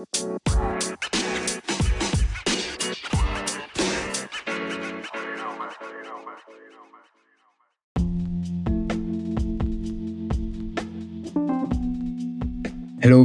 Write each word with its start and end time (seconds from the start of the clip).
Hello, 0.00 0.08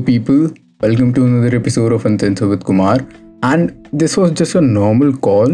people. 0.01 0.51
Welcome 0.81 1.13
to 1.13 1.25
another 1.25 1.55
episode 1.55 1.93
of 1.93 2.05
Uncensored 2.05 2.49
with 2.49 2.65
Kumar. 2.65 3.07
And 3.43 3.87
this 3.93 4.17
was 4.17 4.31
just 4.31 4.55
a 4.55 4.61
normal 4.61 5.13
call. 5.13 5.49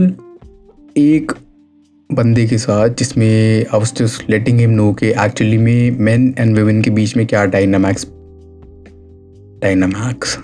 एक 0.97 1.31
बंदे 2.13 2.47
के 2.47 2.57
साथ 2.57 2.89
जिसमें 2.89 3.27
I 3.27 3.79
was 3.79 3.93
just 3.95 4.29
letting 4.29 4.59
him 4.59 4.69
know 4.69 4.93
कि 4.93 5.07
actually 5.07 5.57
में 5.57 5.99
men 5.99 6.33
and 6.37 6.59
women 6.59 6.81
के 6.81 6.89
बीच 6.89 7.15
में 7.17 7.27
क्या 7.27 7.45
डायनामिक्स 7.45 8.05
डायनामिक्स 9.61 10.37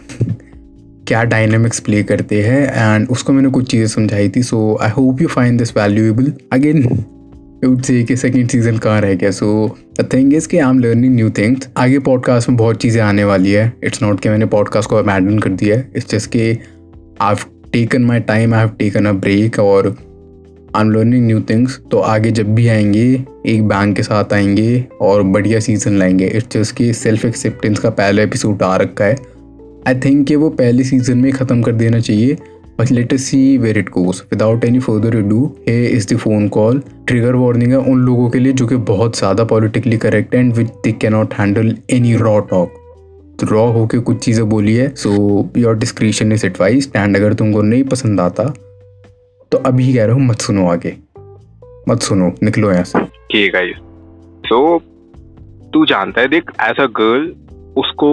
क्या 1.08 1.24
डायनामिक्स 1.24 1.80
प्ले 1.80 2.02
करते 2.04 2.42
हैं 2.44 2.64
एंड 2.68 3.08
उसको 3.10 3.34
मैंने 3.34 3.50
कुछ 3.50 3.70
चीज़ें 3.72 3.88
समझाई 3.88 4.30
थी 4.30 4.42
so 4.44 4.78
I 4.82 4.90
hope 4.90 5.22
you 5.22 5.28
find 5.28 5.60
this 5.60 5.76
valuable 5.78 6.34
again 6.54 6.82
से 7.66 8.04
कि 8.04 8.16
सेकंड 8.16 8.50
सीज़न 8.50 8.78
कहाँ 8.78 9.02
रह 9.02 9.14
गया? 9.14 9.32
सो 9.32 9.78
द 10.00 10.08
थिंग 10.14 10.34
इज़ 10.34 10.48
कि 10.48 10.58
I 10.58 10.70
am 10.70 10.80
learning 10.80 11.16
new 11.16 11.30
things 11.30 11.68
आगे 11.78 12.00
पॉडकास्ट 12.00 12.50
में 12.50 12.58
बहुत 12.58 12.78
चीज़ें 12.78 13.02
आने 13.02 13.24
वाली 13.24 13.52
है. 13.52 13.72
इट्स 13.84 14.02
नॉट 14.04 14.20
कि 14.20 14.30
मैंने 14.30 14.46
पॉडकास्ट 14.46 14.90
को 14.90 14.96
अबैंडन 14.96 15.40
कर 15.40 15.50
दिया 15.50 15.78
है. 15.78 15.90
इट्स 15.96 16.10
जस्ट 16.10 16.32
कि 16.32 16.40
I 16.42 17.28
have 17.28 17.38
taken 17.74 18.02
my 18.02 18.20
time 18.20 18.54
I 18.54 18.60
have 18.60 18.70
taken 18.80 19.06
a 19.06 19.12
break 19.12 19.60
और 19.60 19.88
I 20.76 20.82
am 20.82 20.92
learning 20.92 21.26
new 21.28 21.40
things 21.40 21.80
तो 21.92 22.00
आगे 22.00 22.32
जब 22.32 22.54
भी 22.56 22.68
आएँगे, 22.68 23.26
एक 23.46 23.64
बैंग 23.68 23.96
के 23.96 24.04
साथ 24.04 24.34
आएँगे, 24.34 24.86
और 25.02 25.24
बढ़िया 25.24 25.60
सीज़न 25.60 25.98
लाएँगे. 26.00 26.28
इट्स 26.28 26.58
जस्ट 26.58 26.76
कि 26.76 26.94
सेल्फ 26.94 27.26
एक्सेप्टेंस 27.26 27.80
का 27.80 27.90
पहला 27.90 28.24
एपिसोड 28.24 28.64
आ 28.64 28.76
रखा 28.76 29.06
है. 29.06 29.37
आई 29.88 29.96
थिंक 29.96 30.28
कि 30.28 30.36
वो 30.36 30.50
पहले 30.50 30.84
सीज़न 30.84 31.18
में 31.18 31.32
ख़त्म 31.32 31.62
कर 31.62 31.72
देना 31.72 32.00
चाहिए 32.00 32.38
but 32.80 32.92
let 32.92 33.14
us 33.14 33.22
see 33.22 33.58
where 33.58 33.78
it 33.78 33.90
goes 33.90 34.22
without 34.32 34.66
any 34.66 34.80
further 34.80 35.22
ado 35.22 35.46
here 35.68 35.86
is 35.88 36.14
the 36.14 36.18
phone 36.18 36.48
call 36.48 36.82
trigger 37.08 37.36
warning 37.36 37.72
है 37.72 37.78
उन 37.78 38.00
लोगों 38.00 38.30
के 38.30 38.40
लिए 38.40 38.54
जो 38.54 38.68
कि 38.68 38.76
बहुत 38.90 39.18
ज़्यादा 39.18 39.44
पॉलिटिकली 39.44 39.98
करेक्ट 39.98 40.36
है 40.36 40.42
and 40.42 40.54
which 40.54 40.68
they 40.84 40.92
can 40.92 41.14
not 41.14 41.34
handle 41.34 41.78
any 41.92 42.16
raw 42.16 42.40
talk 42.40 43.44
raw 43.44 43.66
होके 43.72 44.00
कुछ 44.00 44.18
चीज़ें 44.18 44.50
बोली 44.50 44.76
है 44.76 44.88
so 44.96 45.10
your 45.58 45.78
description 45.78 46.32
is 46.32 46.46
advice 46.46 46.92
and 46.96 47.18
अगर 47.18 47.34
तुमको 47.34 47.62
नहीं 47.62 47.84
पसंद 47.84 48.20
आता 48.20 48.54
तो 49.52 49.58
अभी 49.58 49.94
कह 49.94 50.06
रहा 50.06 50.16
हूँ, 50.16 50.26
मत 50.26 50.42
सुनो 50.42 50.68
आगे। 50.68 50.94
मत 51.90 52.02
सुनो, 52.02 52.32
निकलो 52.44 52.72
यहाँ 52.72 52.84
से। 52.84 53.00
ठीक 53.00 53.56
है 53.56 53.72
सो 54.46 54.80
तू 55.74 55.86
जानता 55.86 56.22
है, 56.22 56.28
देख 56.28 56.52
एज 56.62 56.80
अ 56.80 56.86
गर्ल 56.86 57.34
उसको 57.78 58.10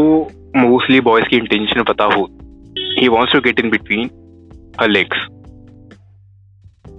मोस्टली 0.57 1.01
बॉयज़ 1.03 1.29
की 1.29 1.37
इंटेंशन 1.37 1.83
पता 1.83 2.05
हो 2.07 2.25
ही 2.99 3.09
wants 3.09 3.33
to 3.33 3.41
get 3.41 3.61
in 3.61 3.71
between 3.71 4.11
her 4.81 4.89
legs 4.89 5.27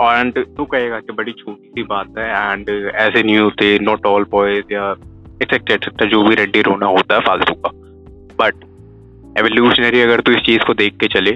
and 0.02 0.44
तू 0.58 0.66
कहेगा 0.66 1.00
कि 1.00 1.14
बड़ी 1.14 1.32
छोटी 1.34 1.68
सी 1.68 1.84
बात 1.86 2.18
है 2.18 2.30
एंड 2.52 2.70
ऐसे 2.70 3.24
नहीं 3.24 3.38
होते 3.38 3.78
नॉट 3.82 4.06
ऑल 4.06 4.26
बॉयज़ 4.32 4.74
या 4.74 4.92
एक्सेक्ट 5.42 5.72
एक्सेक्ट 5.72 6.04
जो 6.12 6.24
भी 6.24 6.36
रेडी 6.36 6.62
रोना 6.62 6.88
होता 6.88 7.16
है 7.16 7.22
फालतू 7.22 7.54
का 7.66 7.70
बट 8.40 8.64
एवोल्यूशनरी 9.40 10.02
अगर 10.02 10.22
तू 10.22 10.32
इस 10.32 10.42
चीज़ 10.46 10.66
को 10.68 10.74
देख 10.74 10.98
के 10.98 11.08
चले 11.14 11.32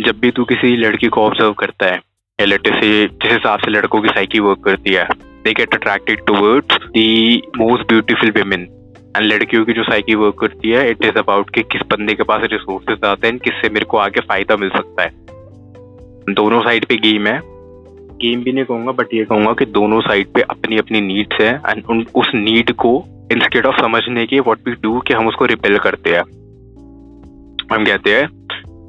जब 0.00 0.18
भी 0.20 0.30
तू 0.30 0.44
किसी 0.44 0.76
लड़की 0.76 1.08
को 1.08 1.22
ऑब्ज़र्व 1.22 1.52
करता 1.52 1.86
है 1.86 2.00
या 2.38 2.46
लेटे 2.46 2.70
से 2.70 2.90
जिस 3.06 3.32
हिसाब 3.32 3.60
से 3.60 3.70
लड़कों 3.70 4.00
की 4.02 4.08
साइकी 4.08 4.40
वर्क 4.40 4.60
करती 4.64 4.94
है 4.94 5.08
they 5.44 5.52
get 5.54 5.74
attracted 5.74 6.24
towards 6.26 6.86
the 6.88 7.42
most 7.56 7.88
beautiful 7.88 8.30
women 8.30 8.68
and 9.16 9.24
लड़कियों 9.24 9.64
की 9.64 9.72
जो 9.72 9.82
साइकी 9.82 10.14
वर्क 10.14 10.38
करती 10.40 10.70
है 10.70 10.88
इट 10.90 11.04
इज़ 11.04 11.18
अबाउट 11.18 11.50
कि 11.50 11.62
किस 11.62 11.82
बंदे 11.90 12.14
के 12.14 12.22
पास 12.22 12.42
रिसोर्सेज 12.52 13.04
आते 13.04 13.26
हैं, 13.26 13.38
किससे 13.38 13.68
मेरे 13.68 13.84
को 13.84 13.96
आगे 13.98 14.20
फ़ायदा 14.22 14.56
मिल 14.56 14.70
सकता 14.70 15.02
है। 15.02 16.34
दोनों 16.34 16.60
साइड 16.62 16.84
पे 16.84 16.96
गेम 16.98 17.26
है। 17.26 17.40
गेम 18.18 18.42
भी 18.42 18.52
नहीं 18.52 18.64
कहूँगा 18.64 18.92
बट 18.92 19.14
ये 19.14 19.24
कहूँगा 19.24 19.52
कि 19.52 19.64
दोनों 19.72 20.00
साइड 20.00 20.32
पे 20.34 20.42
अपनी 20.50 20.78
अपनी 20.78 21.00
नीड्स 21.00 21.40
है 21.40 21.54
एंड 21.68 22.06
उस 22.14 22.30
नीड 22.34 22.72
को 22.76 22.92
इंस्टेड 23.32 23.66
ऑफ़ 23.66 23.80
समझने 23.80 24.26
के 24.26 24.40
वॉट 24.40 24.68
वी 24.68 24.74
डू 24.82 24.98
कि 25.00 25.14
हम 25.14 25.28
उसको 25.28 25.44
रिपेल 25.46 25.78
करते 25.78 26.10
हैं। 26.10 26.22
हम 27.72 27.84
कहते 27.84 28.14
हैं 28.14 28.28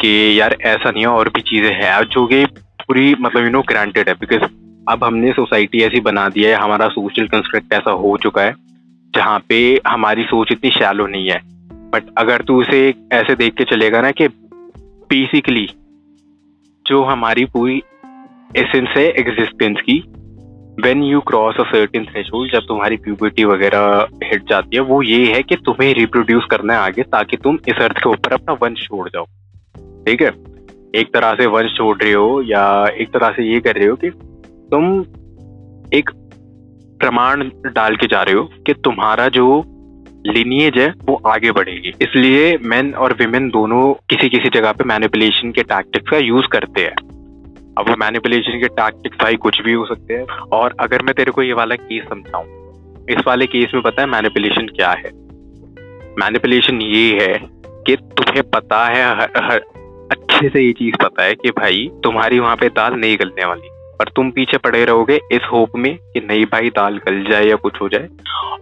कि 0.01 0.39
यार 0.39 0.55
ऐसा 0.61 0.91
नहीं 0.91 1.03
है, 1.03 1.09
और 1.09 1.29
भी 1.29 1.41
चीज़ें 1.41 1.73
हैं 1.73 2.01
जो 2.05 2.25
कि 2.27 2.45
पूरी 2.79 3.13
मतलब 3.21 3.43
यू 3.43 3.49
नो 3.49 3.61
ग्रांटेड 3.61 4.09
है 4.09 4.13
बिकॉज़ 4.15 4.49
अब 4.87 5.03
हमने 5.03 5.31
सोसाइटी 5.31 5.81
ऐसी 5.83 5.99
बना 6.01 6.27
दिया 6.29 6.49
है, 6.49 6.63
हमारा 6.63 6.87
सोशल 6.89 7.27
कंस्ट्रक्ट 7.27 7.73
ऐसा 7.73 7.91
हो 7.93 8.15
चुका 8.17 8.41
है। 8.41 8.53
जहाँ 9.15 9.39
पे 9.49 9.81
हमारी 9.87 10.23
सोच 10.23 10.51
इतनी 10.51 10.71
शैलो 10.71 11.07
नहीं 11.07 11.29
है। 11.29 11.41
बट 11.91 12.03
अगर 12.17 12.41
तू 12.41 12.61
उसे 12.61 12.93
ऐसे 13.11 13.35
देख 13.35 13.53
के 13.53 13.63
चलेगा 13.63 14.01
ना 14.01 14.11
कि 14.11 14.27
बेसिकली 15.09 15.69
जो 16.87 17.03
हमारी 17.03 17.45
पूरी 17.45 17.83
एसेंस 18.57 18.89
है 18.97 19.09
एग्जिस्टेंस 19.09 19.77
की 19.81 20.03
when 20.83 21.03
you 21.03 21.19
cross 21.19 21.55
a 21.59 21.63
certain 21.63 22.05
threshold 22.05 22.53
जब 22.53 22.59
तुम्हारी 22.59 22.97
प्यूबर्टी 22.97 23.43
वगैरह 23.43 24.07
हिट 24.23 24.49
जाती 24.49 24.75
है, 24.75 24.81
वो 24.81 25.01
ये 25.01 25.33
है 25.33 25.43
कि 25.43 25.55
तुम्हें 25.55 25.93
रिप्रोड्यूस 25.93 26.45
करना 26.51 26.73
है 26.73 26.79
आगे 26.79 27.03
ताकि 27.03 27.37
तुम 27.37 27.59
इस 27.67 27.75
अर्थ 27.81 27.97
के 27.97 28.09
ऊपर 28.09 28.33
अपना 28.33 28.53
वंश 28.53 28.87
छोड़ 28.87 29.09
जाओ। 29.09 29.25
ठीक 30.05 30.21
है? 30.21 30.31
एक 30.95 31.13
तरह 31.13 31.35
से 31.35 31.45
वंश 31.45 31.77
छोड़ 31.77 31.97
रहे 31.97 32.13
हो 32.13 32.41
या 32.41 32.87
एक 32.87 33.13
तरह 33.13 33.29
से 33.29 33.53
ये 33.53 33.59
कर 33.59 33.75
रहे 33.75 33.87
हो 33.87 33.95
कि 33.95 34.09
तुम 34.71 35.01
एक 35.93 36.09
प्रमाण 36.99 37.49
डाल 37.65 37.95
के 37.95 38.07
जा 38.07 38.21
रहे 38.23 38.35
हो 38.35 38.43
कि 38.67 38.73
तुम्हारा 38.73 39.27
जो 39.27 39.63
लिनिएज 40.25 40.77
है 40.77 40.93
वो 41.05 41.21
आगे 41.27 41.51
बढ़ेगी। 41.51 41.89
इसलिए 42.01 42.57
मेन 42.61 42.93
और 42.93 43.13
विमेन 43.13 43.49
दोनों 43.49 43.93
किसी 44.09 44.29
किसी 44.29 44.49
जगह 44.49 44.71
पे 44.71 44.83
मैनिपुलेशन 44.83 45.51
के 45.51 45.63
टैक्टिक्स 45.63 46.09
का 46.11 46.17
यूज़ 46.17 46.47
करते 46.47 46.81
हैं। 46.81 46.95
अब 47.77 47.89
वो 47.89 47.95
मैनिपुलेशन 47.97 48.59
के 48.59 48.67
टैक्टिक्स 48.67 49.17
भाई 49.23 49.35
कुछ 49.35 49.61
भी 49.61 49.73
हो 49.73 49.85
सकते 49.85 50.13
हैं। 50.13 50.25
और 50.53 50.75
अगर 50.79 51.01
मैं 51.01 51.15
तेरे 51.15 51.31
को 51.31 51.41
ये 51.41 51.53
वाला 51.53 51.75
केस 51.75 52.03
समझाऊं 52.09 52.59
इस 53.09 53.23
वाले 53.27 53.45
केस 53.45 53.71
में 53.73 53.83
पता 53.83 54.01
है 54.01 54.07
मैनिपुलेशन 54.07 54.67
क्या 54.67 54.91
है? 54.91 55.11
मैनिपुलेशन 56.19 56.81
ये 56.81 57.19
है 57.21 57.39
कि 57.87 57.95
तुम्हें 57.95 58.43
पता 58.49 58.85
है 58.87 59.05
हर, 59.09 59.31
हर 59.37 59.61
अच्छे 60.11 60.49
से 60.49 60.61
ये 60.61 60.71
चीज़ 60.71 60.95
पता 61.03 61.23
है 61.23 61.35
कि 61.35 61.49
भाई 61.49 61.89
तुम्हारी 62.03 62.39
वहाँ 62.39 62.55
पे 62.55 62.69
दाल 62.69 62.93
नहीं 62.93 63.17
गलने 63.19 63.45
वाली। 63.45 63.67
और 63.99 64.11
तुम 64.15 64.31
पीछे 64.31 64.57
पड़े 64.57 64.85
रहोगे 64.85 65.19
इस 65.31 65.41
होप 65.51 65.69
में 65.75 65.95
कि 65.97 66.19
नहीं 66.19 66.45
भाई 66.45 66.69
दाल 66.69 66.97
गल 66.97 67.23
जाए 67.31 67.45
या 67.45 67.55
कुछ 67.55 67.81
हो 67.81 67.89
जाए। 67.89 68.07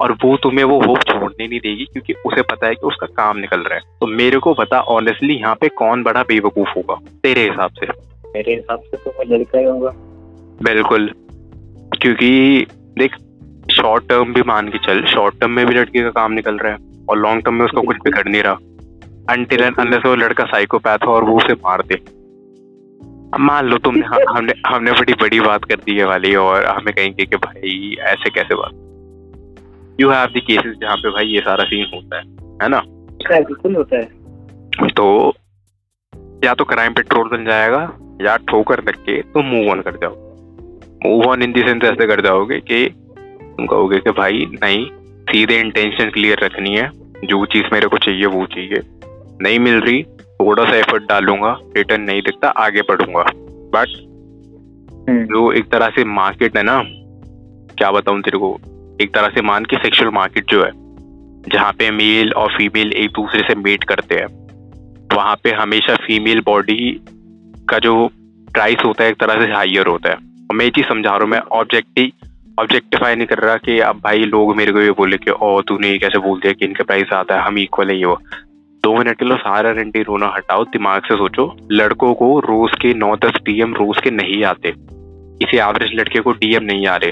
और 0.01 0.11
वो 0.11 0.37
तुम्हें 0.37 0.63
वो 0.63 0.79
होप 0.81 0.99
छोड़ने 0.99 1.47
नहीं 1.47 1.59
देगी 1.59 1.85
क्योंकि 1.85 2.13
उसे 2.13 2.41
पता 2.41 2.67
है 2.67 2.75
कि 2.75 2.87
उसका 2.87 3.07
काम 3.07 3.37
निकल 3.37 3.59
रहा 3.59 3.75
है। 3.75 3.81
तो 4.01 4.07
मेरे 4.07 4.39
को 4.39 4.53
बता 4.53 4.79
ऑनेस्टली 4.79 5.33
यहाँ 5.33 5.55
पे 5.55 5.67
कौन 5.67 6.03
बड़ा 6.03 6.23
बेवकूफ़ 6.23 6.69
होगा? 6.69 6.95
तेरे 7.23 7.41
हिसाब 7.41 7.71
से। 7.71 7.87
मेरे 8.27 8.53
हिसाब 8.53 8.79
से 8.79 8.97
तो 8.97 9.13
मैं 9.19 9.37
लड़का 9.37 9.59
ही 9.59 9.65
होगा 9.65 9.93
बिल्कुल। 10.63 11.11
क्योंकि 12.01 12.65
देख 12.99 13.15
शॉर्ट 13.71 14.07
टर्म 14.09 14.33
भी 14.33 14.41
मान 14.41 14.67
के 14.67 14.77
चल 14.77 15.03
शॉर्ट 15.05 15.39
टर्म 15.39 15.51
में 15.51 15.65
भी 15.65 15.75
लड़के 15.75 16.03
का 16.03 16.09
काम 16.09 16.31
निकल 16.31 16.57
रहा 16.57 16.71
है 16.71 16.77
और 17.09 17.17
लॉन्ग 17.17 17.43
टर्म 17.43 17.55
में 17.55 17.65
उसका 17.65 17.81
कुछ 17.81 17.97
बिगड़ 17.97 18.27
नहीं 18.27 18.43
रहा। 18.43 18.53
अनटिल 19.29 19.63
अनलेस 19.63 20.05
वो 20.05 20.15
लड़का 20.15 20.43
साइकोपैथ 20.43 20.97
हो 21.07 21.13
और 21.13 21.23
वो 21.23 21.37
उसे 21.37 21.53
मार 21.53 21.81
दे। 21.81 22.16
मान 23.39 23.65
लो 23.65 23.77
तुमने 23.77 24.05
हम- 24.05 24.37
हमने 24.37 24.53
हमने 24.67 24.91
बड़ी 24.91 25.13
बड़ी 25.13 25.39
बात 25.39 25.63
कर 25.63 25.75
दी 25.75 25.97
है 25.97 26.05
वाली 26.05 26.35
और 26.35 26.65
हमें 26.65 26.93
कहेंगे 26.93 27.25
कि 27.25 27.35
भाई 27.35 27.95
ऐसे 27.99 28.29
कैसे 28.29 28.55
बात 28.55 28.71
यू 30.01 30.09
हैव 30.09 30.27
द 30.27 30.41
केसेस 30.47 30.75
जहाँ 30.81 30.97
पे 30.97 31.09
भाई 31.09 31.25
ये 31.25 31.39
सारा 31.39 31.63
सीन 31.63 31.87
होता 31.93 32.17
है 32.17 32.23
है 32.63 32.69
ना? 32.69 32.77
हाँ, 32.77 33.41
बिल्कुल 33.41 33.75
होता 33.75 33.97
है। 33.97 34.09
तो 34.87 35.33
या 36.43 36.53
तो 36.53 36.63
क्राइम 36.63 36.93
पेट्रोल 36.93 37.27
बन 37.27 37.45
जाएगा 37.45 37.97
या 38.21 38.37
ठोकर 38.37 38.79
लग 38.79 38.95
के 38.95 39.21
तुम 39.21 39.45
मूव 39.45 39.69
ऑन 39.69 39.81
कर 39.81 39.91
जाओ 39.91 40.15
move 41.05 41.25
on 41.25 41.41
in 41.41 41.51
the 41.51 41.61
sense 41.61 41.83
ऐसे 41.83 42.07
कर 42.07 42.21
जाओगे 42.21 42.59
कि 42.59 42.89
तुम 43.41 43.65
कहोगे 43.65 43.99
कि 43.99 44.11
भाई 44.11 44.47
नहीं 44.63 44.87
सीधे 45.23 45.59
इंटेंशन 45.59 46.09
क्लियर 46.09 46.39
रखनी 46.39 46.75
है। 46.75 46.91
जो 47.25 47.45
चीज़ 47.45 47.65
मेरे 47.73 47.87
को 47.87 47.97
चाहिए 47.97 48.25
वो 48.25 48.45
चाहिए। 48.45 48.81
नहीं 49.41 49.59
मिल 49.59 49.81
रही 49.81 50.05
थोड़ा 50.39 50.63
सा 50.65 50.75
एफर्ट 50.75 51.03
डालूँगा 51.03 51.57
रिटर्न 51.77 52.01
नहीं 52.01 52.21
दिखता 52.21 52.49
आगे 52.57 52.81
बढ़ूँगा। 52.81 53.23
बट 53.73 53.87
हम्म, 55.09 55.23
जो 55.25 55.51
एक 55.51 55.69
तरह 55.71 55.89
से 55.89 56.03
मार्केट 56.03 56.57
है 56.57 56.63
ना 56.63 56.81
क्या 57.77 57.91
बताऊँ 57.91 58.21
तेरे 58.21 58.37
को? 58.37 58.57
एक 59.01 59.13
तरह 59.13 59.27
से 59.27 59.41
मान 59.41 59.65
के 59.65 59.77
सेक्सुअल 59.77 60.11
मार्केट 60.11 60.49
जो 60.49 60.63
है 60.63 60.71
जहाँ 61.49 61.71
पे 61.73 61.89
मेल 61.91 62.31
और 62.33 62.51
फीमेल 62.57 62.91
एक 62.93 63.09
दूसरे 63.09 63.41
से 63.41 63.55
मेट 63.55 63.83
करते 63.83 64.15
हैं 64.15 64.27
वहाँ 65.15 65.35
पे 65.43 65.51
हमेशा 65.51 65.95
फीमेल 65.95 66.41
बॉडी 66.45 67.01
का 67.69 67.79
जो 67.79 67.93
प्राइस 68.47 68.77
होता 68.85 69.03
है 69.03 69.09
एक 69.09 69.19
तरह 69.19 69.45
से 69.45 69.51
हाइयर 69.51 69.87
होता 69.87 70.09
है। 70.09 70.15
और 70.15 70.55
मैं 70.55 70.65
ये 70.65 70.71
चीज़ 70.71 70.85
समझा 70.85 71.09
रहा 71.09 71.19
हूँ 71.19 71.27
मैं 71.27 71.39
ऑब्जेक्टिव 71.51 72.11
ऑब्जेक्टिफाई 72.59 73.15
नहीं 73.15 73.27
कर 73.27 73.39
रहा 73.39 73.55
कि 73.57 73.79
अब 73.79 73.95
भाई 73.95 74.19
लोग 74.25 74.55
मेरे 74.55 74.71
को 74.71 74.81
ये 74.81 74.91
बोले 74.91 75.17
कि 75.17 75.31
ओ 75.31 75.61
तूने 75.61 75.89
ये 75.89 75.97
कैसे 75.97 76.19
बोल 76.19 76.39
दिया 76.39 76.53
कि 76.53 76.65
इनका 76.65 76.83
प्राइस 76.83 77.13
आता 77.13 77.35
है 77.35 77.41
हम 77.41 77.57
इक्वल 77.57 77.89
है 77.89 77.97
ये 77.97 78.05
वो। 78.05 78.19
दो 78.87 78.97
मिनट 78.97 79.19
के 79.19 79.25
लिए 79.25 79.37
सारा 79.37 79.71
रंडी 79.71 80.01
रोना 80.01 80.33
हटाओ, 80.37 80.63
दिमाग 80.63 81.01
से 81.01 81.15
सोचो। 81.15 81.57
लड़कों 81.71 82.13
को 82.13 82.39
रोज 82.39 82.71
के 82.81 82.93
नौ 82.93 83.15
दस 83.15 83.31
डीएम 83.31 83.73
रोज 83.73 84.01
के 84.01 84.11
नहीं 84.11 84.43
आते। 84.43 84.73
किसी 85.39 85.57
एवरेज 85.57 85.91
लड़के 85.95 86.19
को 86.19 86.31
डीएम 86.31 86.63
नहीं 86.63 86.87
आ 86.87 86.95
रहे। 86.95 87.11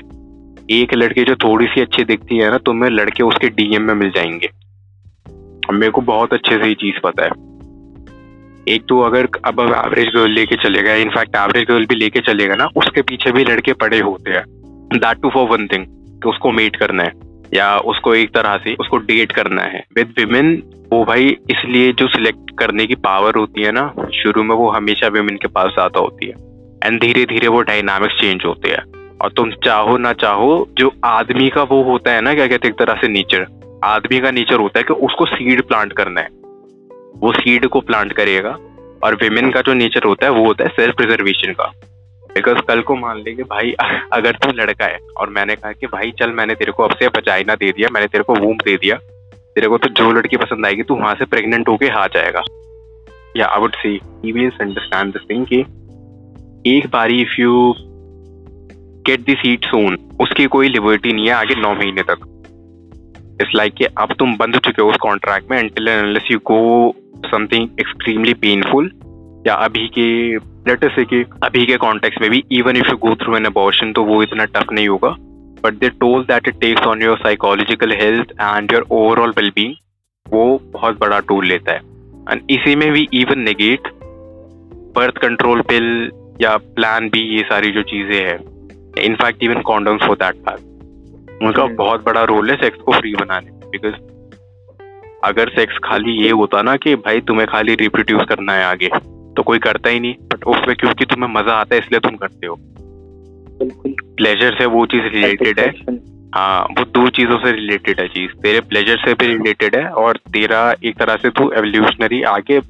एक 0.81 0.93
लड़के 0.93 1.23
जो 1.23 1.35
थोड़ी 1.35 1.65
सी 1.65 1.81
अच्छी 1.81 2.03
दिखती 2.03 2.37
है 2.37 2.51
ना, 2.51 2.57
तुम्हें 2.57 2.91
लड़के 2.91 3.23
उसके 3.23 3.49
डीएम 3.49 3.81
में 3.81 3.93
मिल 3.93 4.09
जाएँगे। 4.09 4.49
मेरे 5.73 5.91
को 5.91 6.01
बहुत 6.01 6.33
अच्छे 6.33 6.57
से 6.57 6.67
ये 6.67 6.73
चीज़ 6.73 6.95
पता 7.03 7.23
है। 7.23 7.31
एक 8.75 8.83
तो 8.89 8.99
अगर 8.99 9.27
अब 9.45 9.59
एवरेज 9.59 10.07
गर्ल 10.07 10.31
लेके 10.31 10.55
चलेगा 10.55 10.93
इनफैक्ट 10.93 11.35
एवरेज 11.35 11.63
गर्ल 11.63 11.85
भी 11.85 11.95
लेके 11.95 12.19
चलेगा 12.19 12.55
ना, 12.55 12.67
उसके 12.75 13.01
पीछे 13.01 13.31
भी 13.31 13.43
लड़के 13.43 13.73
पड़े 13.73 13.99
होते 13.99 14.31
हैं। 14.31 14.43
That 14.93 15.21
too 15.21 15.29
for 15.29 15.47
one 15.47 15.67
thing 15.67 15.85
उसको 16.25 16.51
मेट 16.51 16.75
करना 16.75 17.03
है। 17.03 17.24
या 17.55 17.77
उसको 17.77 18.15
एक 18.15 18.33
तरह 18.33 18.57
से 18.57 18.75
उसको 18.79 18.97
डेट 18.97 19.31
करना 19.31 19.61
है। 19.61 19.83
विद 19.95 20.13
विमेन 20.19 20.63
वो 20.93 21.03
भाई 21.05 21.37
इसलिए 21.51 21.91
जो 21.93 22.07
सिलेक्ट 22.07 22.51
करने 22.59 22.85
की 22.85 22.95
पावर 22.95 23.35
होती 23.35 23.61
है 23.61 23.71
ना, 23.71 23.93
शुरू 24.13 24.43
में 24.43 24.55
वो 24.55 24.69
हमेशा 24.69 25.07
विमेन 25.07 25.37
के 25.37 25.47
पास 25.47 25.71
ज़्यादा 25.71 25.99
होती 25.99 26.25
है। 26.25 26.33
एंड 26.85 27.01
धीरे 27.01 27.25
धीरे 27.25 27.47
वो 27.47 27.61
डायनामिक्स 27.61 28.15
चेंज 28.15 28.45
होते 28.45 28.69
हैं। 28.69 28.83
और 29.21 29.31
तुम 29.31 29.51
चाहो 29.51 29.97
ना 29.97 30.13
चाहो, 30.13 30.67
जो 30.77 30.91
आदमी 31.05 31.49
का 31.49 31.63
वो 31.63 31.81
होता 31.83 32.11
है 32.11 32.21
ना, 32.21 32.33
क्या 32.33 32.47
कहते 32.47 32.67
हैं, 32.67 32.73
एक 32.73 32.79
तरह 32.79 32.93
से 32.93 33.07
नेचर 33.07 33.45
आदमी 33.83 34.19
का 34.19 34.31
नेचर 34.31 34.55
होता 34.55 34.79
है 34.79 34.83
कि 34.83 34.93
उसको 34.93 35.25
सीड 35.25 35.61
प्लांट 35.61 35.93
करना 35.93 36.21
है। 36.21 36.29
वो 37.15 37.33
सीड 37.33 37.67
को 37.67 37.79
प्लांट 37.81 38.13
करेगा। 38.13 38.57
और 39.03 39.15
विमेन 39.15 39.51
का 39.51 39.61
जो 39.61 39.73
नेचर 39.73 40.03
होता 40.03 40.25
है, 40.25 40.31
वो 40.31 40.45
होता 40.45 40.63
है 40.63 40.69
सेल्फ 40.69 40.95
प्रिजर्वेशन 40.95 41.51
का। 41.51 41.71
बिकॉज़ 42.35 42.57
कल 42.57 42.81
को 42.81 42.95
मान 42.95 43.17
लेंगे 43.17 43.43
भाई, 43.43 43.71
अगर 44.13 44.31
तू 44.31 44.51
लड़का 44.51 44.85
है, 44.85 44.99
और 45.17 45.29
मैंने 45.29 45.55
कहा 45.55 45.71
कि 45.71 45.87
भाई 45.87 46.11
चल, 46.11 46.29
मैंने 46.29 46.55
तेरे 46.55 46.71
को 46.71 46.83
अब 46.83 46.91
से 46.91 47.07
बचाइना 47.07 47.55
दे 47.55 47.71
दिया, 47.71 47.89
मैंने 47.91 48.07
तेरे 48.07 48.23
को 48.23 48.35
वूम 48.35 48.57
दे 48.57 48.77
दिया, 48.77 48.95
तेरे 49.55 49.67
को 49.67 49.77
तो 49.77 49.89
जो 49.89 50.11
लड़की 50.11 50.37
पसंद 50.37 50.65
आएगी, 50.65 50.83
तू 50.83 50.95
वहाँ 50.95 51.15
से 51.15 51.25
प्रेग्नेंट 51.25 51.69
होके 51.69 51.87
आ 51.87 52.07
जाएगा। 52.07 52.41
या 53.37 53.45
I 53.47 53.59
would 53.59 53.75
see 53.75 53.97
understand 54.47 55.13
this 55.13 55.21
thing 55.29 55.45
कि 55.45 55.59
एक 56.77 56.87
बारी 56.87 57.21
if 57.21 57.41
you 57.41 57.75
get 59.05 59.19
the 59.19 59.33
seed 59.33 59.65
sown 59.65 59.97
उसकी 60.21 60.45
कोई 60.45 60.69
लिबर्टी 60.69 61.13
नहीं 61.13 61.25
है 61.25 61.33
आगे 61.33 61.55
नौ 61.55 61.73
महीने 61.73 62.01
तक। 62.01 62.41
इट्स 63.41 63.51
लाइक 63.55 63.73
कि 63.73 63.85
अब 63.85 64.13
तुम 64.19 64.37
बंद 64.37 64.57
चुके 64.57 64.81
हो 64.81 64.89
उस 64.89 64.97
कॉन्ट्रैक्ट 64.97 65.51
में 65.51 65.57
unless 65.57 66.23
you 66.31 66.39
go 66.39 66.95
something 67.25 67.69
extremely 67.79 68.33
painful 68.33 68.91
या 69.47 69.53
अभी 69.65 69.87
के 69.97 70.35
लेटर 70.69 70.89
से 70.89 71.03
कि 71.05 71.23
अभी 71.43 71.65
के 71.65 71.77
कॉन्टेक्स्ट 71.77 72.21
में 72.21 72.29
भी 72.29 72.43
even 72.51 72.77
if 72.77 72.87
you 72.89 72.95
go 72.97 73.15
through 73.15 73.35
an 73.37 73.45
abortion 73.45 73.91
तो 73.93 74.03
वो 74.03 74.21
इतना 74.23 74.45
टफ 74.45 74.71
नहीं 74.71 74.87
होगा। 74.87 75.09
But 75.63 75.73
the 75.73 75.89
toll 75.89 76.23
that 76.23 76.47
it 76.47 76.59
takes 76.61 76.87
on 76.87 77.01
your 77.01 77.17
psychological 77.17 77.91
health 77.91 78.31
and 78.31 78.71
your 78.73 78.85
overall 78.91 79.33
wellbeing 79.37 79.73
वो 80.25 80.45
बहुत 80.73 80.99
बड़ा 80.99 81.19
टूल 81.19 81.45
लेता 81.47 81.71
है। 81.71 81.79
एंड 82.31 82.41
इसी 82.49 82.75
में 82.75 82.91
भी 82.91 83.07
even 83.13 83.39
negate 83.39 83.87
birth 84.95 85.17
control 85.17 85.61
pill 85.61 86.09
या 86.41 86.55
प्लान 86.57 87.09
बी 87.09 87.19
ये 87.35 87.43
सारी 87.43 87.71
जो 87.71 87.81
चीज़ें 87.83 88.19
हैं। 88.19 88.37
In fact 89.03 89.43
even 89.43 89.61
condoms 89.61 90.03
for 90.03 90.15
that 90.15 90.35
fact 90.49 91.43
उनका. 91.43 91.65
बहुत 91.75 92.05
बड़ा 92.05 92.23
रोल 92.23 92.49
है 92.49 92.55
सेक्स 92.55 92.81
को 92.81 92.91
फ्री 92.91 93.13
बनाने 93.15 93.51
में। 93.51 93.69
बिकॉज़ 93.71 93.93
अगर 95.23 95.49
सेक्स 95.49 95.77
खाली 95.83 96.11
ये 96.23 96.29
होता 96.31 96.61
ना 96.61 96.75
कि 96.77 96.95
भाई 96.95 97.21
तुम्हें 97.21 97.47
खाली 97.47 97.75
रिप्रोड्यूस 97.75 98.25
करना 98.29 98.53
है 98.53 98.63
आगे। 98.63 98.89
तो 99.37 99.43
कोई 99.43 99.59
करता 99.59 99.89
ही 99.89 99.99
नहीं 99.99 100.13
बट 100.33 100.43
उसमें 100.43 100.75
क्योंकि 100.75 101.05
तुम्हें 101.05 101.29
मज़ा 101.33 101.53
आता 101.53 101.75
है 101.75 101.81
इसलिए 101.81 101.99
तुम 101.99 102.15
करते 102.15 102.47
हो। 102.47 102.57
प्लेजर 104.17 104.55
से 104.55 104.65
वो 104.65 104.85
चीज़ 104.85 105.03
रिलेटेड 105.03 105.59
है। 105.59 105.69
हाँ 106.35 106.63
वो 106.63 106.83
दो 106.85 107.09
चीज़ों 107.09 107.37
से 107.37 107.51
रिलेटेड 107.51 107.99
है 107.99 108.07
चीज़। 108.07 108.31
तेरे 108.31 108.59
प्लेजर 108.59 108.97
से 108.97 109.13
भी 109.13 109.27
रिलेटेड 109.27 109.75
है 109.75 109.87
और 109.89 110.17
तेरा 110.33 110.75
एक 110.83 110.97
तरह 110.97 111.15
से 111.15 111.29
तू 111.29 111.51
एवोल्यूशनरी 111.51 112.21
आगे 112.21 112.61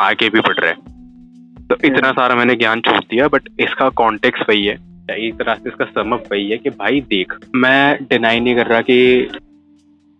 आगे 0.00 0.28
भी 0.28 0.40
बढ़ 0.40 0.58
रहा 0.58 0.70
है। 0.70 1.66
तो 1.66 1.76
इतना 1.84 2.12
सारा 2.12 2.34
मैंने 2.34 2.54
ज्ञान 2.54 2.80
छोड़ 2.80 3.00
दिया 3.00 3.28
बट 3.28 3.48
इसका 3.60 3.88
कॉन्टेक्स्ट 3.88 4.48
वही 4.48 4.66
है। 4.66 4.76
एक 5.10 5.34
तरह 5.38 5.54
से 5.54 5.68
इसका 5.68 5.84
समप 5.84 6.24
वही 6.32 6.50
है 6.50 6.56
कि 6.58 6.70
भाई 6.70 7.00
देख 7.00 7.34
मैं 7.54 7.98
डिनाई 8.02 8.40
नहीं 8.40 8.54
कर 8.54 8.66
रहा 8.66 8.80
कि 8.80 9.28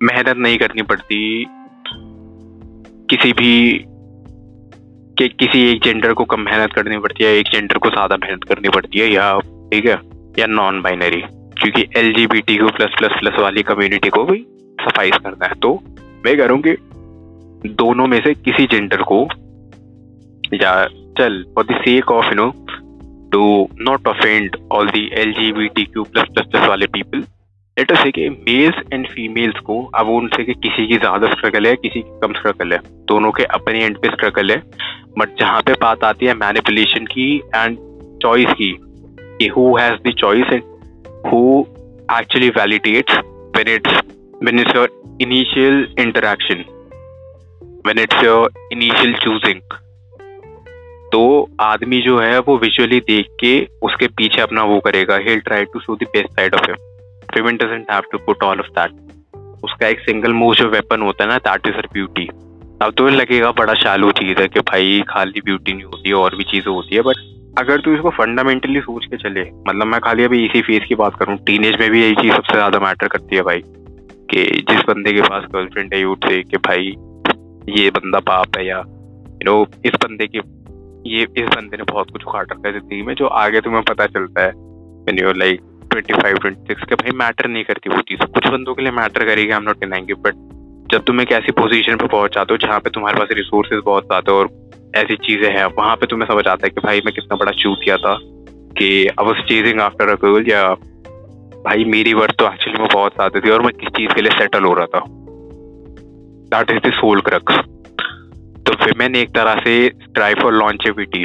मेहनत 0.02 0.36
नहीं 0.36 0.58
करनी 0.58 0.82
पड़ती 0.82 1.46
किसी 3.10 3.32
भी 3.32 3.84
कि 5.20 5.28
किसी 5.30 5.60
एक 5.70 5.82
जेंडर 5.84 6.12
को 6.12 6.24
कम 6.24 6.40
मेहनत 6.40 6.72
करनी 6.72 6.98
पड़ती 6.98 7.24
है, 7.24 7.30
एक 7.30 7.48
जेंडर 7.52 7.78
को 7.78 7.88
ज़्यादा 7.90 8.16
मेहनत 8.16 8.44
करनी 8.44 8.68
पड़ती 8.68 8.98
है, 8.98 9.08
या 9.08 9.38
ठीक 9.72 9.86
है, 9.86 9.98
या 10.38 10.46
नॉन 10.48 10.80
बाइनरी 10.82 11.20
क्योंकि 11.56 11.84
L 11.96 12.12
G 12.12 12.26
B 12.26 12.40
T 12.40 12.56
Q 12.56 12.68
plus 12.68 12.94
plus 12.98 13.18
plus 13.20 13.38
वाली 13.38 13.62
कम्युनिटी 13.62 14.08
को 14.08 14.24
भी 14.24 14.38
सफाइस 14.78 15.16
करना 15.24 15.46
है। 15.46 15.54
तो 15.54 15.72
मैं 16.26 16.36
कह 16.36 16.46
रहा 16.46 16.60
कि 16.66 17.72
दोनों 17.74 18.06
में 18.06 18.20
से 18.20 18.32
किसी 18.36 18.66
जेंडर 18.66 19.02
को 19.12 19.22
या 20.54 20.72
चल 21.18 21.42
for 21.54 21.64
the 21.64 21.80
sake 21.80 22.10
of 22.10 22.26
you 22.26 22.34
know 22.34 22.50
to 23.32 23.42
not 23.80 24.08
offend 24.08 24.56
all 24.72 24.88
the 24.88 25.04
L 25.14 25.32
G 25.32 25.52
B 25.52 25.68
T 25.68 25.84
Q 25.84 26.04
plus 26.04 26.32
plus 26.34 26.46
plus 26.46 26.68
वाले 26.68 26.86
पीपल 26.88 27.24
लेट 27.76 27.92
से 27.96 28.10
कि 28.10 28.28
मेल्स 28.30 28.80
एंड 28.92 29.06
फीमेल्स 29.08 29.58
को 29.66 29.82
अब 29.94 30.08
उनसे 30.10 30.44
कि 30.44 30.54
किसी 30.54 30.86
की 30.86 30.96
ज़्यादा 30.96 31.26
स्ट्रगल 31.28 31.66
है, 31.66 31.74
किसी 31.76 32.00
की 32.00 32.18
कम 32.20 32.32
स्ट्रगल 32.32 32.72
है, 32.72 32.78
दोनों 33.08 33.30
के 33.32 33.44
अपने 33.56 33.84
एंड 33.84 33.96
पे 33.98 34.08
स्ट्रगल 34.08 34.50
है 34.50 34.56
बट 35.20 35.28
जहाँ 35.40 35.60
पे 35.60 35.72
बात 35.72 36.04
आती 36.04 36.26
है 36.26 36.34
मैनिपुलेशन 36.34 37.04
की 37.04 37.36
एंड 37.36 37.76
चॉइस 38.22 38.52
की, 38.52 38.78
कि 39.20 39.46
who 39.46 39.76
has 39.76 40.08
the 40.08 40.14
choice 40.18 40.52
and 40.52 40.62
who 41.26 41.64
actually 42.20 42.48
validates 42.48 43.18
when 43.56 43.68
it's 43.68 43.92
when 44.42 44.58
it's 44.58 44.76
your 44.76 45.18
initial 45.20 45.94
interaction 45.98 46.64
when 47.86 47.98
it's 47.98 48.24
your 48.24 48.50
initial 48.72 49.14
choosing 49.14 49.60
तो 51.12 51.48
आदमी 51.60 52.00
जो 52.02 52.18
है 52.18 52.38
वो 52.38 52.58
विजुअली 52.58 53.00
देख 53.00 53.26
के 53.40 53.68
उसके 53.82 54.06
पीछे 54.06 54.40
अपना 54.40 54.64
वो 54.64 54.80
करेगा 54.80 55.16
ही 55.16 55.36
try 55.36 55.64
to 55.64 55.80
show 55.80 55.96
the 55.96 56.02
best 56.02 56.28
side 56.28 56.54
of 56.54 56.70
him 56.70 56.76
doesn't 57.48 57.90
have 57.90 58.04
to 58.14 58.18
put 58.28 58.42
all 58.42 58.60
of 58.60 58.70
that. 58.78 58.90
उसका 59.64 59.88
एक 59.88 60.00
सिंगल 60.00 60.32
मूव 60.32 60.54
जो 60.54 60.68
वेपन 60.68 61.02
होता 61.02 61.24
है 61.24 61.30
ना 61.30 61.38
दैट 61.38 61.66
इज़ 61.66 61.74
हर 61.74 61.88
ब्यूटी 61.92 62.28
अब 62.82 62.92
तो 62.92 63.08
लगेगा 63.08 63.50
बड़ा 63.50 63.74
शालू 63.74 64.10
चीज़ 64.10 64.40
है 64.40 64.48
कि 64.48 64.60
भाई 64.60 65.02
खाली 65.08 65.40
ब्यूटी 65.40 65.72
नहीं 65.72 65.84
होती 65.84 66.08
है 66.08 66.14
और 66.14 66.34
भी 66.36 66.44
चीज़ें 66.44 66.72
होती 66.72 66.96
है 66.96 67.02
बट 67.02 67.16
अगर 67.58 67.80
तू 67.80 67.94
इसको 67.94 68.10
फंडामेंटली 68.10 68.80
सोच 68.80 69.06
के 69.06 69.16
चले 69.16 69.42
मतलब 69.68 69.86
मैं 69.86 70.00
खाली 70.00 70.24
अभी 70.24 70.44
इसी 70.46 70.62
फ़ेज़ 70.62 70.84
की 70.84 70.94
बात 70.94 71.16
करूँ 71.16 71.36
टीनेज 71.36 71.80
में 71.80 71.90
भी 71.90 72.02
यही 72.02 72.14
चीज़ 72.14 72.32
सबसे 72.32 72.52
ज़्यादा 72.52 72.78
मैटर 72.78 73.08
करती 73.08 73.36
है 73.36 73.42
भाई, 73.42 73.62
कि 74.30 74.64
जिस 74.70 74.80
बंदे 74.80 75.12
के 75.12 75.22
पास 75.22 75.44
गर्लफ्रेंड 75.54 75.94
है 75.94 76.00
यूथ 76.00 76.16
से 76.16 76.42
कि 76.42 76.56
भाई 76.56 76.86
ये 77.82 77.90
बंदा 77.90 78.18
पाप 78.18 78.46
है 78.56 78.66
या 78.66 78.78
यू 79.28 79.44
नो 79.44 79.66
इस 79.84 79.92
बंदे 79.94 80.26
के, 80.26 80.38
ये, 81.10 81.26
इस 81.36 81.46
बंदे 81.46 81.76
ने 81.76 81.82
बहुत 81.82 82.10
कुछ 82.10 82.24
उखाड़ 82.24 82.46
रखा 82.52 82.68
है 82.68 82.72
ज़िंदगी 82.72 83.02
में, 83.02 83.14
जो 83.14 83.26
आगे 83.26 83.60
तुम्हें 83.60 83.82
पता 83.82 84.06
चलता 84.06 84.42
है 84.42 84.52
like 85.32 85.60
twenty 85.90 86.14
five 86.14 86.36
twenty 86.36 86.60
six 86.60 86.82
के 86.88 86.94
भाई 86.94 87.10
मैटर 87.10 87.48
नहीं 87.48 87.64
करती 87.64 87.90
वो 87.90 88.00
चीज़, 88.00 88.24
कुछ 88.24 88.46
बंदों 88.46 88.74
के 88.74 88.82
लिए 88.82 88.92
मैटर 88.92 89.24
करेगी 89.24 89.52
हम 89.52 89.62
नॉट 89.62 89.80
डिनाइंग 89.80 90.06
बट 90.06 90.49
जब 90.92 91.02
तुम 91.04 91.20
एक 91.20 91.32
ऐसी 91.32 91.52
पोजीशन 91.52 91.96
पे 91.96 92.06
पहुँच 92.06 92.34
जाते 92.34 92.54
हो 92.54 92.58
जहाँ 92.58 92.78
पे 92.80 92.90
तुम्हारे 92.90 93.18
पास 93.18 93.28
रिसोर्सेज 93.32 93.80
बहुत 93.84 94.04
ज़्यादा 94.04 94.32
और 94.32 94.48
ऐसी 94.96 95.16
चीज़ें 95.16 95.50
हैं, 95.56 95.64
वहाँ 95.78 95.96
पे 95.96 96.06
तुम्हें 96.06 96.28
समझ 96.28 96.46
आता 96.46 96.66
है 96.66 96.70
कि 96.70 96.80
भाई 96.80 97.00
मैं 97.04 97.14
कितना 97.14 97.36
बड़ा 97.36 97.52
चूक 97.52 97.78
किया 97.84 97.96
था, 97.96 98.16
कि 98.78 99.06
I 99.06 99.24
was 99.26 99.40
chasing 99.48 99.80
after 99.80 100.08
a 100.08 100.14
girl 100.14 100.50
या 100.50 100.62
भाई 101.64 101.84
मेरी 101.84 102.14
वर्थ 102.14 102.34
तो 102.38 102.46
एक्चुअली 102.46 102.78
में 102.78 102.88
बहुत 102.92 103.12
ज़्यादा 103.12 103.40
थी 103.40 103.50
और 103.50 103.62
मैं 103.62 103.72
किस 103.72 103.88
चीज़ 103.88 104.14
के 104.14 104.22
लिए 104.22 104.38
सेटल 104.38 104.64
हो 104.64 104.74
रहा 104.74 104.86
था। 104.86 105.04
That 106.52 106.70
is 106.70 106.88
the 106.88 106.92
sole 106.92 107.20
crux 107.20 107.56
तो 108.66 108.72
विमेन 108.84 109.16
एक 109.16 109.34
तरह 109.34 109.60
से 109.64 109.76
ड्राइव 110.12 110.42
फॉर 110.42 110.52
लॉन्चेविटी 110.52 111.24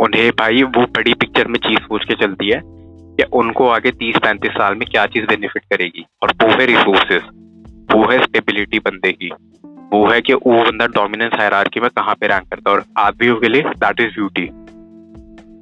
उन्हें 0.00 0.30
भाई 0.38 0.62
वो 0.62 0.86
बड़ी 0.96 1.14
पिक्चर 1.14 1.48
में 1.48 1.58
चीज़ 1.58 1.78
सोच 1.78 2.04
के 2.04 2.14
चलती 2.14 2.50
है 2.50 2.60
कि 2.64 3.24
उनको 3.32 3.68
आगे 3.68 3.90
तीस 3.90 4.16
पैंतीस 4.16 4.52
साल 4.52 4.74
में 4.74 4.88
क्या 4.90 5.06
चीज़ 5.06 5.24
बेनिफिट 5.26 5.62
करेगी 5.64 6.06
और 6.22 6.32
वो 6.42 6.48
है 6.50 6.66
रिसोर्सेज 6.66 7.22
वो 7.94 8.10
है 8.10 8.22
स्टेबिलिटी 8.22 8.78
बंदे 8.78 9.12
की। 9.12 9.30
वो 9.92 10.06
है 10.08 10.20
कि 10.20 10.34
वो 10.34 10.64
बंदा 10.64 10.86
डोमिनेंस 10.86 11.32
हायरार्की 11.34 11.80
में 11.80 11.90
कहाँ 11.90 12.14
पे 12.14 12.26
रैंक 12.26 12.48
करता 12.48 12.70
है 12.70 12.76
और 12.76 12.84
आदमियों 12.98 13.36
के 13.36 13.48
लिए 13.48 13.62
दैट 13.62 14.00
इज़ 14.00 14.08
ब्यूटी 14.08 14.48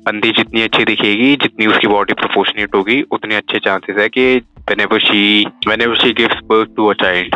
बंदी 0.06 0.30
जितनी 0.30 0.62
अच्छी 0.62 0.84
दिखेगी, 0.84 1.36
जितनी 1.36 1.66
उसकी 1.66 1.86
बॉडी 1.86 2.12
प्रोपोर्शनेट 2.12 2.74
होगी, 2.74 3.02
उतने 3.02 3.34
अच्छे 3.34 3.58
चांसेस 3.58 3.96
है 3.98 4.08
कि 4.08 4.42
whenever 4.70 4.98
she 4.98 5.20
whenever 5.68 5.96
she 6.02 6.10
gives 6.20 6.42
birth 6.50 6.70
to 6.76 6.84
a 6.90 6.94
child, 6.94 7.34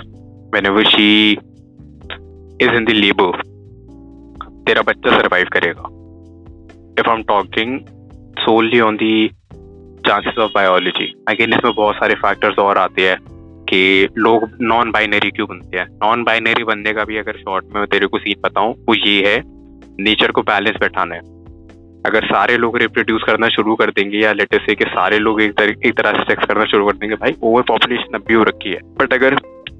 whenever 0.54 0.84
she 0.84 1.08
is 2.62 2.76
in 2.78 2.86
the 2.88 2.96
labor, 2.96 3.32
तेरा 4.66 4.82
बच्चा 4.82 5.18
सरवाइव 5.20 5.46
करेगा। 5.52 5.88
If 7.00 7.08
I 7.08 7.16
am 7.16 7.22
talking 7.22 7.80
solely 8.38 8.80
on 8.80 8.96
the 8.96 9.28
chances 10.06 10.38
of 10.38 10.50
biology 10.54 11.12
again 11.28 11.52
इसमें 11.52 11.74
बहुत 11.74 11.94
सारे 11.94 12.14
फैक्टर्स 12.14 12.58
और 12.58 12.78
आते 12.78 13.08
हैं। 13.08 13.18
कि 13.70 14.08
लोग 14.18 14.48
नॉन 14.62 14.90
बाइनरी 14.90 15.30
क्यों 15.30 15.48
बनते 15.48 15.78
हैं? 15.78 15.86
नॉन 16.02 16.24
बाइनरी 16.24 16.64
बनने 16.64 16.92
का 16.92 17.04
भी 17.04 17.16
अगर 17.16 17.36
शॉर्ट 17.36 17.74
में 17.74 17.86
तेरे 17.86 18.06
को 18.06 18.18
सीन 18.18 18.40
बताऊँ, 18.44 18.74
वो 18.88 18.94
ये 18.96 19.22
है 19.26 19.42
नेचर 20.00 20.30
को 20.30 20.42
बैलेंस 20.42 20.76
बैठाना 20.80 21.14
है। 21.14 21.20
अगर 22.06 22.24
सारे 22.24 22.56
लोग 22.56 22.76
रिप्रोड्यूस 22.78 23.22
करना 23.26 23.48
शुरू 23.48 23.74
कर 23.74 23.90
देंगे, 23.90 24.18
या 24.18 24.32
लेटेस्ट 24.32 24.66
से 24.66 24.74
कि 24.74 24.84
सारे 24.86 25.18
लोग 25.18 25.40
एक 25.42 25.56
तरह 25.58 25.88
एक 25.88 25.96
तरह 25.96 26.12
से 26.12 26.22
सेक्स 26.24 26.46
करना 26.46 26.64
शुरू 26.64 26.86
कर 26.86 26.96
देंगे, 26.96 27.14
भाई 27.14 27.34
ओवर 27.42 27.62
पॉपुलेशन 27.68 28.14
अब 28.14 28.24
भी 28.28 28.34
हो 28.34 28.42
रखी 28.42 28.70
है। 28.70 28.80
बट 29.00 29.12
अगर 29.12 29.34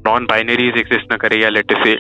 नॉन 0.07 0.27
बाइनरीज 0.27 0.77
एग्जिस्ट 0.79 1.13
ना 1.13 1.17
करे, 1.17 1.43
या 1.43 1.49
लेटेस्ट 1.49 1.85
से 1.85 1.99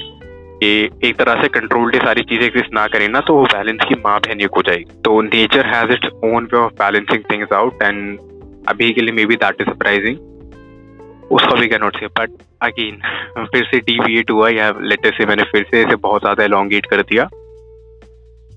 ये 0.62 0.88
एक 1.04 1.16
तरह 1.16 1.40
से 1.42 1.48
कंट्रोल्ड 1.50 1.96
सारी 1.96 2.22
चीज़ें 2.22 2.44
एग्जिस्ट 2.46 2.74
ना 2.74 2.86
करें 2.86 3.08
ना 3.08 3.20
तो 3.20 3.34
वो 3.34 3.44
बैलेंस 3.46 3.84
की 3.88 3.94
माँ 4.04 4.18
बहन 4.20 4.40
हो 4.46 4.62
जाएगी। 4.62 4.84
तो 5.04 5.20
nature 5.22 5.66
has 5.66 5.92
its 5.92 6.08
own 6.24 6.48
way 6.52 6.58
of 6.58 6.72
balancing 6.80 7.22
things 7.30 7.52
out 7.52 7.82
and 7.82 8.18
अभी 8.68 8.92
के 8.92 9.00
लिए 9.00 9.14
may 9.14 9.24
be 9.26 9.36
that 9.36 9.60
is 9.60 9.68
surprising 9.68 10.16
उसका 11.30 11.60
भी 11.60 11.68
can 11.68 11.80
not 11.80 11.98
say 12.00 12.06
but 12.18 12.30
again 12.62 12.96
फिर 13.46 13.64
से 13.64 13.78
डीविएट 13.80 14.30
हुआ 14.30 14.48
या 14.48 14.72
लेटर 14.82 15.12
से 15.12 15.26
मैंने 15.26 15.42
फिर 15.42 15.66
से 15.70 15.82
इसे 15.82 15.96
बहुत 15.98 16.22
ज़्यादा 16.22 16.44
एलोंगेट 16.44 16.86
कर 16.86 17.02
दिया। 17.02 17.28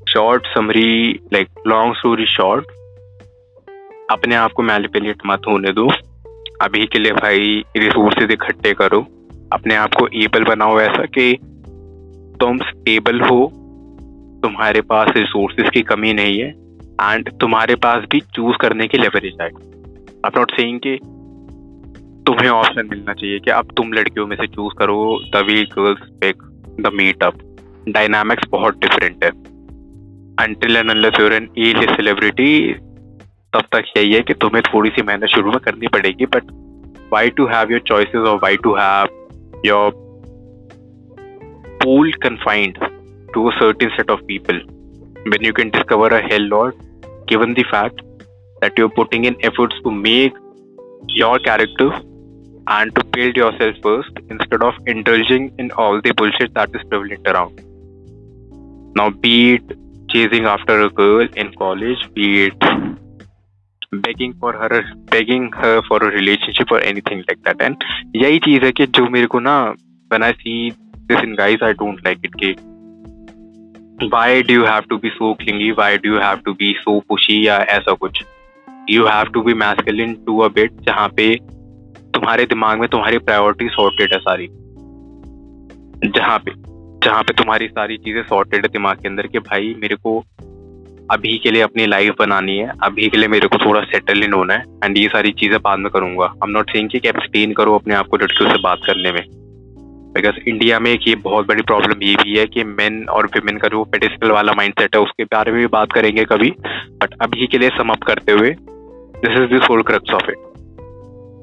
Short 0.09 0.47
summary 0.47 1.19
like 1.33 1.49
long 1.67 1.95
story 1.95 2.25
short 2.25 2.65
अपने 4.11 4.35
आप 4.35 4.51
को 4.51 4.63
मैलिपुलेट 4.63 5.21
मत 5.25 5.47
होने 5.47 5.71
दो। 5.71 5.87
अभी 6.61 6.85
के 6.85 6.99
लिए 6.99 7.11
भाई 7.11 7.63
रिसोर्सेज 7.77 8.31
इकट्ठे 8.31 8.73
करो। 8.73 8.99
अपने 9.53 9.75
आप 9.75 9.93
को 9.93 10.07
एबल 10.23 10.43
बनाओ 10.43 10.79
ऐसा 10.79 11.05
कि 11.17 11.33
तुम 12.39 12.57
स्टेबल 12.59 13.21
हो। 13.21 13.45
तुम्हारे 14.43 14.81
पास 14.81 15.11
रिसोर्सेज 15.17 15.69
की 15.69 15.81
कमी 15.81 16.13
नहीं 16.13 16.39
है। 16.39 16.49
एंड 16.49 17.29
तुम्हारे 17.39 17.75
पास 17.75 18.05
भी 18.11 18.19
चूज़ 18.35 18.57
करने 18.57 18.87
की 18.87 18.97
लेवरेज 18.97 19.37
है। 19.41 19.47
आप 20.25 20.37
नॉट 20.37 20.51
सेइंग 20.51 20.79
कि 20.79 20.97
तुम्हें 22.27 22.49
ऑप्शन 22.49 22.87
मिलना 22.89 23.13
चाहिए 23.13 23.39
कि 23.39 23.51
अब 23.51 23.71
तुम 23.77 23.93
लड़कियों 23.93 24.27
में 24.27 24.35
से 24.35 24.47
चूज़ 24.47 24.73
करो 24.77 24.97
तभी 25.35 25.63
girls 25.63 26.09
pick 26.21 26.43
the 26.81 26.91
meetup 26.93 27.39
dynamics 27.89 28.47
बहुत 28.51 28.77
डिफरेंट 28.77 29.23
है। 29.23 29.29
Until 30.45 30.77
and 30.77 30.91
unless 30.91 31.13
you're 31.19 31.33
an 31.33 31.49
as 31.57 31.89
celebrity 31.89 32.73
तब 33.53 33.61
तक 33.61 33.91
यही 33.97 34.13
है 34.13 34.21
कि 34.21 34.33
तुम्हें 34.33 34.61
थोड़ी 34.73 34.89
सी 34.89 35.01
मेहनत 35.01 35.29
शुरू 35.35 35.51
में 35.51 35.59
करनी 35.59 35.87
पड़ेगी 35.87 36.25
but 36.25 36.51
why 37.13 37.29
to 37.29 37.45
have 37.45 37.71
your 37.71 37.81
choices 37.87 38.27
और 38.27 38.39
why 38.43 38.57
to 38.57 38.75
have 38.75 39.61
your 39.65 40.01
confined 42.23 42.77
to 43.33 43.41
a 43.49 43.51
certain 43.59 43.89
set 43.95 44.11
of 44.13 44.21
people? 44.27 44.59
When 45.31 45.43
you 45.47 45.53
can 45.53 45.69
discover 45.69 46.07
a 46.07 46.21
hell 46.21 46.45
lot, 46.53 46.75
given 47.27 47.53
the 47.53 47.65
fact 47.71 48.01
that 48.61 48.77
you're 48.77 48.93
putting 48.99 49.25
in 49.25 49.35
efforts 49.49 49.81
to 49.83 49.91
make 49.91 50.37
your 51.09 51.39
character 51.39 51.89
and 52.67 52.95
to 52.95 53.03
build 53.05 53.35
yourself 53.35 53.75
first 53.81 54.11
instead 54.29 54.63
of 54.63 54.73
indulging 54.87 55.53
in 55.57 55.71
all 55.71 56.01
the 56.01 56.13
bullshit 56.13 56.53
that 56.53 56.69
is 56.73 56.81
prevalent 56.89 57.27
around. 57.27 57.61
Now, 58.95 59.09
be 59.09 59.55
it 59.55 59.77
chasing 60.09 60.45
after 60.45 60.81
a 60.81 60.89
girl 60.89 61.27
in 61.35 61.53
college, 61.55 62.13
be 62.13 62.45
it 62.45 62.55
begging 64.01 64.33
for 64.39 64.53
her 64.53 64.83
begging 65.05 65.51
her 65.51 65.81
for 65.87 65.97
a 65.97 66.11
relationship 66.11 66.71
or 66.71 66.79
anything 66.79 67.23
like 67.29 67.41
that 67.43 67.61
and 67.61 67.83
यही 68.15 68.39
चीज़ 68.45 68.63
है 68.65 68.71
कि 68.71 68.85
जो 68.97 69.09
मेरे 69.09 69.27
को 69.33 69.39
ना 69.39 69.55
when 70.09 70.23
I 70.23 70.33
see 70.43 70.73
this 71.09 71.23
in 71.23 71.35
guys 71.35 71.61
I 71.61 71.73
don't 71.73 72.03
like 72.05 72.23
it 72.23 72.37
कि 72.43 72.55
why 74.11 74.41
do 74.41 74.53
you 74.53 74.63
have 74.63 74.87
to 74.89 74.97
be 74.97 75.11
so 75.17 75.35
clingy 75.35 75.71
why 75.71 75.97
do 75.97 76.13
you 76.13 76.21
have 76.25 76.43
to 76.45 76.53
be 76.61 76.73
so 76.85 76.99
pushy 77.11 77.43
या 77.45 77.57
ऐसा 77.77 77.93
कुछ 78.03 78.23
you 78.89 79.05
have 79.05 79.31
to 79.33 79.43
be 79.43 79.53
masculine 79.53 80.15
to 80.25 80.43
a 80.43 80.49
bit 80.49 80.81
जहाँ 80.87 81.09
पे 81.17 81.27
तुम्हारे 82.23 82.43
दिमाग 82.45 82.79
में 82.79 82.87
तुम्हारी 82.89 83.17
प्रायोरिटी 83.19 83.67
सॉर्टेड 83.69 84.13
है 84.13 84.17
सारी। 84.19 84.45
जहाँ 86.09 86.37
पे 86.39 86.51
जहाँ 87.01 87.23
पे 87.23 87.33
तुम्हारी 87.33 87.67
सारी 87.67 87.97
चीज़ें 87.97 88.21
सॉर्टेड 88.23 88.65
है 88.65 88.69
दिमाग 88.73 88.97
के 88.97 89.07
अंदर 89.07 89.27
कि 89.27 89.39
भाई 89.39 89.73
मेरे 89.79 89.95
को 89.95 90.13
अभी 91.11 91.37
के 91.37 91.51
लिए 91.51 91.61
अपनी 91.61 91.85
लाइफ 91.85 92.15
बनानी 92.19 92.57
है, 92.57 92.71
अभी 92.83 93.09
के 93.09 93.17
लिए 93.17 93.27
मेरे 93.27 93.47
को 93.47 93.57
थोड़ा 93.65 93.81
सेटल 93.83 94.23
इन 94.23 94.33
होना 94.33 94.53
है 94.53 94.63
एंड 94.83 94.97
ये 94.97 95.07
सारी 95.07 95.31
चीज़ें 95.41 95.59
बाद 95.61 95.79
में 95.79 95.89
करूँगा। 95.91 96.25
आई 96.25 96.47
एम 96.47 96.51
नॉट 96.51 96.71
सेइंग 96.71 96.89
कि 96.89 97.01
एब्सटेन 97.05 97.53
करो 97.53 97.73
अपने 97.75 97.95
आप 97.95 98.07
को 98.07 98.17
लड़कियों 98.17 98.49
से 98.51 98.61
बात 98.63 98.85
करने 98.85 99.11
में। 99.11 99.21
बिकॉज़ 100.15 100.39
इंडिया 100.47 100.79
में 100.79 100.91
एक 100.91 101.07
ये 101.07 101.15
बहुत 101.27 101.47
बड़ी 101.47 101.61
प्रॉब्लम 101.63 102.03
ये 102.03 102.15
भी 102.23 102.37
है 102.37 102.45
कि 102.47 102.63
मेन 102.71 103.03
और 103.09 103.27
विमेन 103.35 103.57
का 103.57 103.67
जो 103.67 103.83
पेडिस्टल 103.85 104.31
वाला 104.31 104.53
माइंडसेट 104.53 104.95
है, 104.95 105.01
उसके 105.01 105.23
बारे 105.25 105.51
में 105.51 105.61
भी 105.61 105.67
बात 105.75 105.91
करेंगे 105.91 106.25
कभी 106.25 106.51
बट 107.03 107.21
अभी 107.21 107.47
के 107.47 107.57
लिए 107.57 107.77
समअप 107.77 108.03
करते 108.03 108.31
हुए 108.31 108.55
this 109.19 109.39
is 109.41 109.51
this 109.51 109.69
whole 109.69 109.81
crux 109.83 110.13
of 110.13 110.31
it 110.31 110.51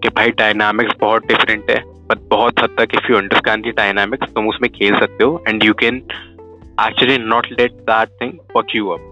कि 0.03 0.09
भाई 0.09 0.31
डायनामिक्स 0.31 0.95
बहुत 1.01 1.27
डिफरेंट 1.27 1.71
है 1.71 1.83
बट 2.09 2.29
बहुत 2.31 2.61
हद 2.63 2.77
तक 2.79 2.95
if 2.95 3.11
you 3.11 3.17
understand 3.19 3.65
the 3.65 3.71
dynamics 3.73 4.33
तुम 4.35 4.49
उसमें 4.49 4.71
खेल 4.73 4.99
सकते 4.99 5.25
हो 5.25 5.45
and 5.49 5.65
you 5.65 5.75
can 5.75 6.03
actually 6.81 7.19
not 7.19 7.47
let 7.53 7.73
that 7.91 8.21
thing 8.23 8.33
walk 8.57 8.75
you 8.75 8.89
up 8.89 9.10